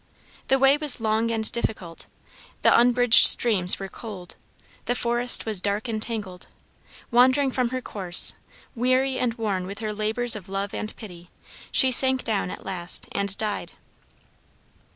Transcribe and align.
The 0.47 0.57
way 0.57 0.77
was 0.77 0.99
long 0.99 1.29
and 1.29 1.51
difficult, 1.51 2.07
the 2.63 2.75
unbridged 2.75 3.23
streams 3.27 3.77
were 3.77 3.87
cold, 3.87 4.35
the 4.85 4.95
forest 4.95 5.45
was 5.45 5.61
dark 5.61 5.87
and 5.87 6.01
tangled. 6.01 6.47
Wandering 7.11 7.51
from 7.51 7.69
her 7.69 7.81
course, 7.81 8.33
weary 8.73 9.19
and 9.19 9.35
worn 9.35 9.67
with 9.67 9.77
her 9.77 9.93
labors 9.93 10.35
of 10.35 10.49
love 10.49 10.73
and 10.73 10.95
pity, 10.95 11.29
she 11.71 11.91
sank 11.91 12.23
down 12.23 12.49
at 12.49 12.65
last 12.65 13.09
and 13.11 13.37
died. 13.37 13.73